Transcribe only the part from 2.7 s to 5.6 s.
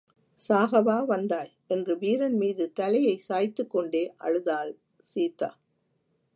தலையைச் சாய்த்துக் கொண்டே அழுதாள் சீதா.